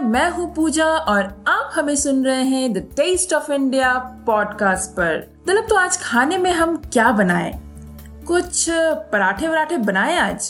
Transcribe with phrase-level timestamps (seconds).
[0.00, 3.94] मैं हूँ पूजा और आप हमें सुन रहे हैं the taste of India
[4.26, 7.60] podcast पर। दिलीप तो आज खाने में हम क्या बनाएँ?
[8.26, 8.66] कुछ
[9.12, 10.48] पराठे वराठे बनाए आज?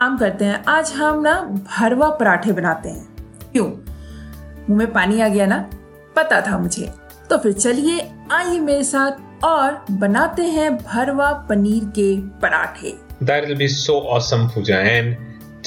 [0.00, 3.16] काम करते हैं। आज हम ना भरवा पराठे बनाते हैं।
[3.52, 3.66] क्यों?
[3.66, 5.70] मुँह में पानी आ गया ना?
[6.16, 6.92] पता था मुझे।
[7.30, 13.58] तो फिर चलिए आइए मेरे साथ और बनाते हैं भरवा पनीर के पराठे। That will
[13.58, 14.80] be so awesome, Pooja.
[14.82, 15.16] And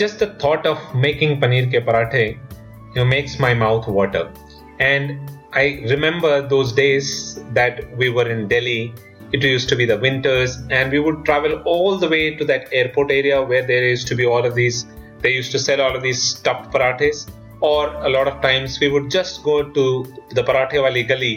[0.01, 2.48] just the thought of making paneer ke parathe
[2.93, 4.31] you know makes my mouth water.
[4.79, 8.93] And i remember those days that we were in delhi.
[9.31, 12.67] It used to be the winters and we would travel all the way to that
[12.71, 14.85] airport area where there used to be all of these
[15.21, 17.29] they used to sell all of these stuffed parathas,
[17.61, 19.83] or a lot of times we would just go to
[20.31, 21.33] the parathe wali gali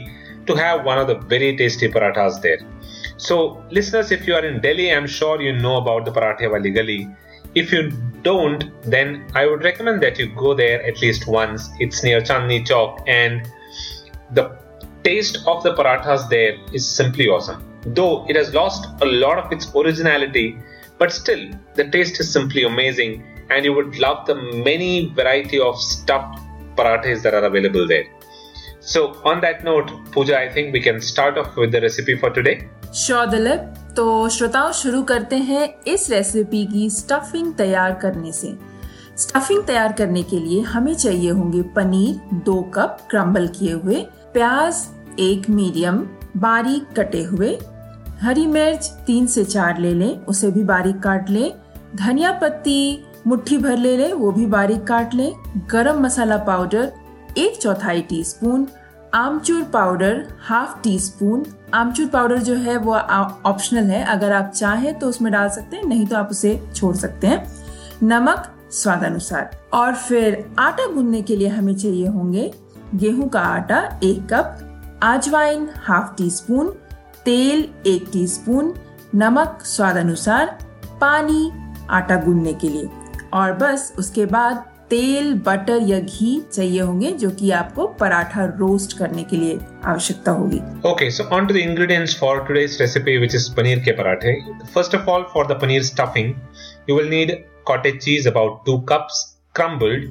[0.46, 2.60] to have one of the very tasty parathas there.
[3.16, 6.72] So listeners if you are in delhi i'm sure you know about the parathe wali
[6.78, 7.00] gali
[7.54, 7.90] if you
[8.22, 11.68] don't, then I would recommend that you go there at least once.
[11.78, 13.48] It's near Chandni Chowk, and
[14.32, 14.58] the
[15.04, 17.62] taste of the parathas there is simply awesome.
[17.84, 20.58] Though it has lost a lot of its originality,
[20.98, 25.78] but still the taste is simply amazing, and you would love the many variety of
[25.78, 26.38] stuffed
[26.76, 28.06] parathas that are available there.
[28.80, 32.30] So, on that note, Pooja, I think we can start off with the recipe for
[32.30, 32.68] today.
[32.92, 33.78] Sure, Dilip.
[33.96, 38.52] तो श्रोताओं, शुरू करते हैं इस recipe की stuffing तैयार करने से।
[39.16, 44.00] स्टफिंग तैयार करने के लिए हमें चाहिए होंगे पनीर दो कप क्रम्बल किए हुए,
[44.32, 44.86] प्याज
[45.20, 45.98] एक मीडियम
[46.36, 47.58] बारीक कटे हुए,
[48.20, 51.52] हरी मिर्च तीन से चार ले लें, उसे भी बारीक काट लें,
[51.96, 55.32] धनिया पत्ती मुट्ठी भर ले लें, वो भी बारीक काट लें,
[55.70, 56.92] गरम मसाला पाउडर
[57.38, 58.66] एक चौथाई teaspoon
[59.14, 61.42] amchur powder half teaspoon
[61.74, 65.84] amchur powder जो है वो ऑप्शनल है। अगर आप चाहें तो उसमें डाल सकते हैं,
[65.84, 67.44] नहीं तो आप उसे छोड़ सकते हैं।
[68.02, 72.52] नमक स्वाद अनुसार और फिर आटा गूंदने के लिए हमें चाहिए होंगे
[72.94, 76.70] गेहूँ का आटा एक cup ajwain half teaspoon
[77.24, 78.74] तेल एक टी स्पून
[79.14, 80.58] नमक स्वाद अनुसार
[81.00, 81.50] पानी
[81.90, 82.88] आटा गूंदने के लिए।
[83.34, 88.96] और बस उसके बाद तेल, बटर या घी चाहिए होंगे, जो कि आपको पराठा रोस्ट
[88.98, 90.58] करने के लिए आवश्यकता होगी।
[90.88, 94.34] Okay so on to the ingredients for today's recipe which is paneer के parathe
[94.74, 96.32] first of all for the paneer stuffing
[96.90, 97.32] you will need
[97.66, 99.22] cottage cheese about two cups
[99.54, 100.10] crumbled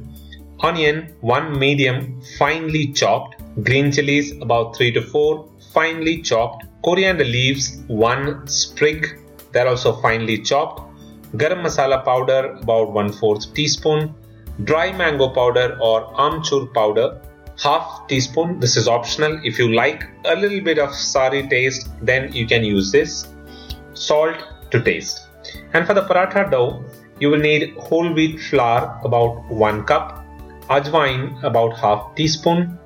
[0.66, 2.00] onion one medium
[2.40, 5.36] finely chopped green chillies about three to four
[5.76, 9.06] finely chopped coriander leaves one sprig
[9.54, 14.10] they also finely chopped garam masala powder about one fourth teaspoon
[14.64, 17.20] dry mango powder or amchur powder
[17.62, 19.40] half teaspoon this is optional.
[19.44, 23.28] If you like a little bit of sari taste then you can use this
[23.94, 24.38] salt
[24.72, 25.28] to taste.
[25.74, 26.84] And for the paratha dough
[27.20, 30.26] you will need whole wheat flour about 1 cup
[30.70, 32.78] ajwain about half teaspoon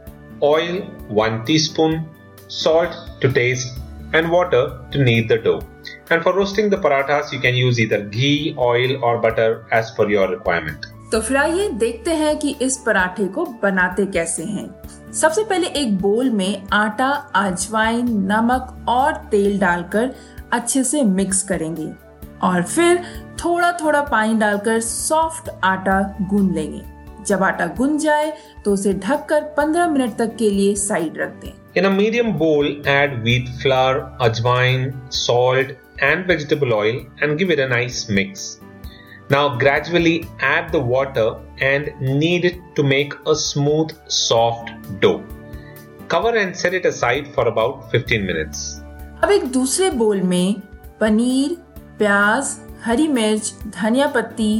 [0.42, 2.10] oil 1 teaspoon
[2.48, 3.80] salt to taste
[4.14, 5.62] and water to knead the dough.
[6.10, 10.10] And for roasting the parathas you can use either ghee oil or butter as per
[10.10, 14.76] your requirement तो फिर आइए देखते हैं कि इस पराठे को बनाते कैसे हैं।
[15.14, 20.16] सबसे पहले एक बोल में आटा अजवाइन नमक और तेल डालकर
[20.54, 21.92] अच्छे से मिक्स करेंगे।
[22.42, 23.04] और फिर
[23.46, 26.82] थोड़ा थोड़ा पानी डालकर सॉफ्ट आटा गूंद लेंगे।
[27.28, 31.52] जब आटा गुन जाए तो उसे ढककर 15 मिनट तक के लिए साइड रख दें।
[31.78, 33.96] In a medium bowl, add wheat flour,
[34.28, 34.92] ajwain,
[35.24, 38.65] salt, and vegetable oil and give it a.
[39.31, 41.27] Now gradually add the water
[41.61, 45.23] and knead it to make a smooth soft dough.
[46.09, 48.65] Cover and set it aside for about 15 minutes.
[49.25, 50.63] अब एक दूसरे बोल में
[51.01, 51.55] पनीर
[51.99, 54.53] प्याज हरी मिर्च धनिया पत्ती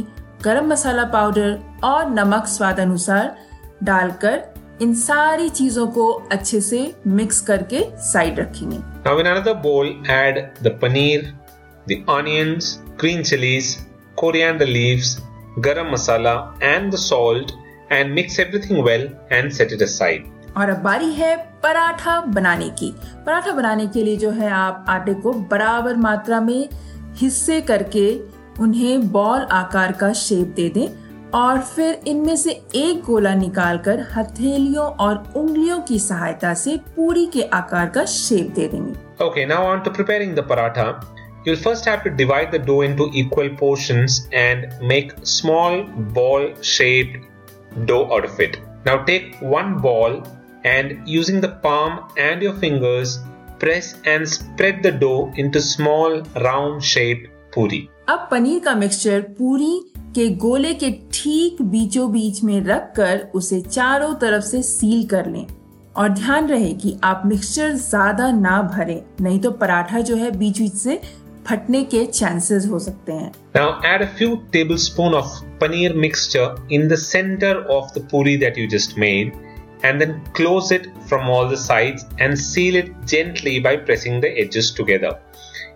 [0.43, 3.35] गरम मसाला पाउडर और नमक स्वाद अनुसार
[3.83, 4.41] डालकर
[4.81, 10.39] इन सारी चीजों को अच्छे से मिक्स करके साइड रखेंगे Now in another bowl add
[10.65, 11.21] the paneer,
[11.87, 12.67] the onions,
[13.03, 13.69] green chilies,
[14.16, 15.20] coriander leaves,
[15.58, 17.52] garam masala and the salt
[17.90, 20.32] and mix everything well and set it aside.
[20.56, 22.90] और अब बारी है पराठा बनाने की
[23.26, 26.68] पराठा बनाने के लिए जो है आप आटे को बराबर मात्रा में
[27.20, 28.06] हिस्से करके
[28.60, 30.86] उन्हें बॉल आकार का शेप दे दें
[31.34, 37.42] और फिर इनमें से एक गोला निकालकर हथेलियों और उंगलियों की सहायता से पूरी के
[37.60, 40.88] आकार का शेप दे देंगे Okay, now on to preparing the paratha.
[41.46, 47.18] You'll first have to divide the dough into equal portions and make small ball shaped
[47.84, 48.58] dough out of it.
[48.84, 50.24] Now take one ball
[50.64, 53.20] and using the palm and your fingers
[53.60, 57.80] press and spread the dough into small round shaped puri.
[58.08, 59.74] अब पनीर का mixture पूरी
[60.16, 65.46] के गोले के ठीक बीचों बीच में रखकर उसे चारों तरफ़ से सील कर लें
[65.96, 70.58] और ध्यान रहे कि आप मिक्सचर ज़्यादा ना भरें नहीं तो पराठा जो है बीच
[70.60, 71.00] बीच से
[71.48, 76.48] फटने के चांसेस हो सकते हैं Now add a few tablespoon of paneer mixture
[76.78, 79.32] in the center of the puri that you just made
[79.84, 84.30] and then close it from all the sides and seal it gently by pressing the
[84.44, 85.12] edges together.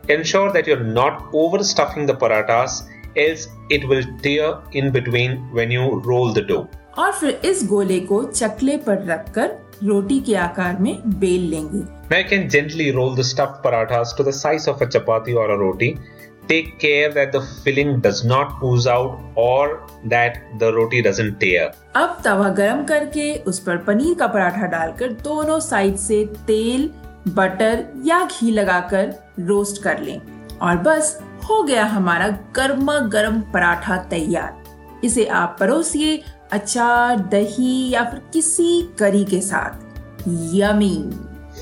[0.08, 2.82] Ensure that you're not overstuffing the parathas
[3.17, 6.67] else it will tear in between when you roll the dough.
[6.99, 9.49] और फिर इस गोले को चकले पर रखकर
[9.82, 14.31] रोटी के आकार में बेल लेंगे। मैं can gently roll the stuffed parathas to the
[14.35, 15.94] size of a chapati और a roti
[16.49, 19.75] take care that the filling does not ooze out और
[20.06, 25.12] that the roti doesn't tear अब तवा गरम करके उस पर पनीर का पराठा डालकर
[25.25, 26.91] दोनों साइड से तेल
[27.29, 30.21] बटर या घी लगाकर रोस्ट कर लें।
[30.59, 34.59] और बस हो गया हमारा गर्मा गर्म पराठा तैयार।
[35.05, 36.17] इसे आप परोसिए
[36.54, 38.69] अचार दही या फिर किसी
[39.00, 40.98] करी के साथ yummy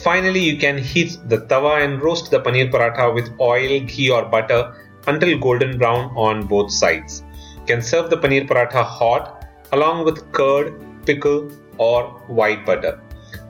[0.04, 4.24] Finally, you can heat the tawa and roast the paneer paratha with oil, ghee, or
[4.26, 4.74] butter
[5.08, 7.24] until golden brown on both sides.
[7.60, 10.74] You can serve the paneer paratha hot along with curd,
[11.06, 12.04] pickle, or
[12.40, 13.00] white butter.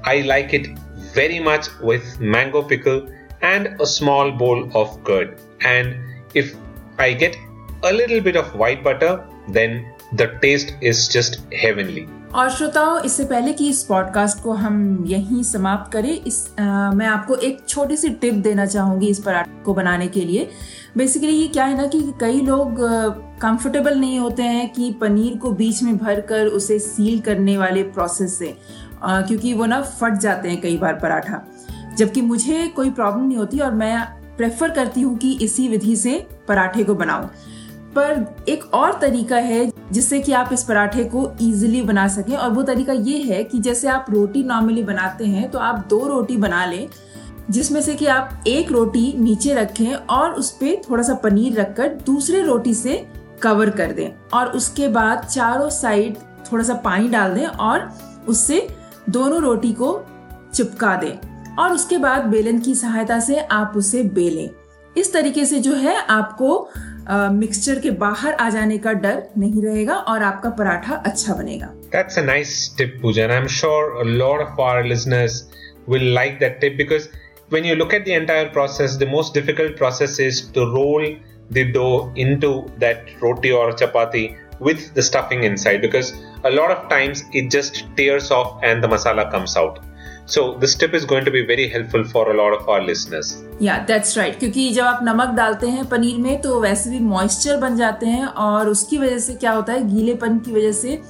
[0.04, 0.68] I like it
[1.13, 3.07] very much with mango pickle
[3.42, 5.40] and a small bowl of curd.
[5.62, 5.95] And
[6.34, 6.56] if
[6.98, 7.36] I get
[7.84, 12.06] a little bit of white butter, then the taste is just heavenly.
[12.34, 17.06] और श्रोताओं इससे पहले कि इस podcast को हम यहीं समाप्त करें इस आ, मैं
[17.06, 20.49] आपको एक छोटी सी टिप देना चाहूँगी इस पराठे को बनाने के लिए।
[20.96, 22.76] बेसिकली ये क्या है ना कि कई लोग
[23.43, 27.82] कंफर्टेबल नहीं होते हैं कि पनीर को बीच में भर कर उसे सील करने वाले
[27.82, 28.56] प्रोसेस से
[29.02, 31.43] आ, क्योंकि वो ना फट जाते हैं कई बार पराठा।
[31.99, 34.05] जबकि मुझे कोई प्रॉब्लम नहीं होती और मैं
[34.37, 37.31] प्रेफर करती हूँ कि इसी विधि से पराठे को बनाऊँ।
[37.99, 42.50] पर एक और तरीका है जिससे कि आप इस पराठे को इजीली बना सकें। और
[42.50, 46.37] वो तरीका ये है कि जैसे आप रोटी नॉर्मली बनाते हैं तो आप दो रोटी
[46.37, 46.89] बना लें,
[47.50, 51.89] जिसमें से कि आप एक रोटी नीचे रखें और उस पर थोड़ा सा पनीर रखकर
[52.06, 53.06] दूसरे रोटी से
[53.43, 56.17] कवर कर दें। और उसके बाद चारों साइड
[56.53, 57.91] थोड़ा सा पानी डाल दें और
[58.29, 58.67] उससे
[59.11, 59.99] दोनों रोटी को
[60.55, 64.49] चिपका दें। और उसके बाद बेलन की सहायता से आप उसे बेलें।
[64.97, 66.69] इस तरीके से जो है आपको
[67.10, 72.19] मिक्सचर के बाहर आ जाने का डर नहीं रहेगा और आपका पराठा अच्छा बनेगा That's
[72.19, 75.38] a nice tip, Pooja, and I'm sure a lot of our listeners
[75.87, 77.08] will like that tip because
[77.49, 81.06] when you look at the entire process, the most difficult process is to roll
[81.50, 84.25] the dough into that roti or chapati
[84.60, 86.12] with the stuffing inside because
[86.44, 89.78] a lot of times it just tears off and the masala comes out.
[90.29, 93.29] So, this tip is going to be very helpful for a lot of our listeners.
[93.63, 97.57] Yeah that's right क्योंकि जब आप नमक डालते हैं पनीर में तो वैसे भी मॉइस्चर
[97.57, 99.89] बन जाते हैं और उसकी वजह से क्या होता है?
[99.95, 101.01] गीलेपन की वजह से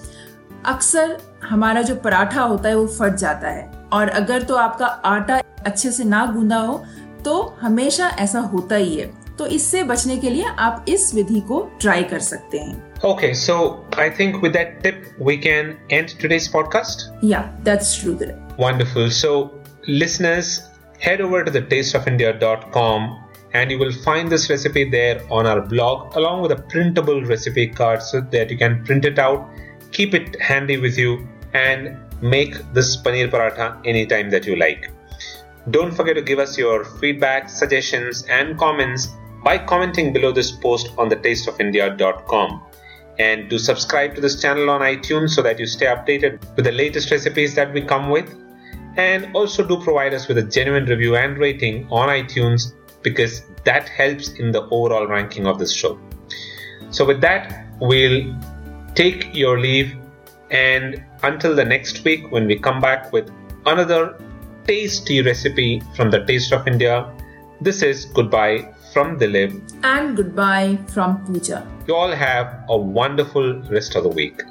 [0.65, 5.43] अक्सर हमारा जो पराठा होता है, वो फट जाता है। और अगर तो आपका आटा
[5.67, 6.83] अच्छे से ना गूंदा हो
[7.25, 11.62] तो हमेशा ऐसा होता ही है। तो इससे बचने के लिए आप इस विधि को
[11.82, 13.56] ट्राई कर सकते हैं Okay, so
[14.02, 17.02] I think with that tip we can end today's podcast.
[17.24, 18.14] या that's true
[18.58, 19.10] Wonderful.
[19.10, 19.52] So,
[19.88, 20.52] listeners,
[21.06, 23.08] head over to the tasteofindia.com
[23.54, 27.68] and you will find this recipe there on our blog along with a printable recipe
[27.68, 29.50] card so that you can print it out,
[29.92, 34.90] keep it handy with you, and make this paneer paratha anytime that you like.
[35.72, 39.10] Don't forget to give us your feedback, suggestions, and comments
[39.49, 42.63] by commenting below this post on thetasteofindia.com.
[43.19, 46.73] And do subscribe to this channel on iTunes so that you stay updated with the
[46.73, 48.29] latest recipes that we come with.
[48.99, 53.89] And also do provide us with a genuine review and rating on iTunes because that
[53.89, 55.99] helps in the overall ranking of this show.
[56.91, 58.37] So, with that, we'll
[58.95, 59.97] take your leave.
[60.51, 63.31] And until the next week, when we come back with
[63.65, 64.21] another
[64.67, 67.11] tasty recipe from the Taste of India,
[67.63, 69.53] this is goodbye from Dilip.
[69.85, 71.65] And goodbye from Pooja.
[71.87, 74.43] You all have a wonderful rest of the week.